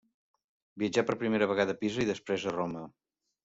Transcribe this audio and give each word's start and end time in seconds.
Viatjà 0.83 1.03
per 1.11 1.19
primera 1.25 1.49
vegada 1.53 1.77
a 1.77 1.81
Pisa, 1.85 2.03
i 2.07 2.11
després 2.13 2.51
a 2.53 2.59
Roma. 2.61 2.87